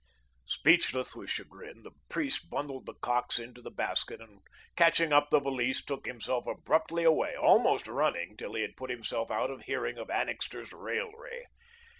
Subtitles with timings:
[0.47, 4.39] Speechless with chagrin, the priest bundled the cocks into the basket and
[4.75, 9.29] catching up the valise, took himself abruptly away, almost running till he had put himself
[9.29, 11.45] out of hearing of Annixter's raillery.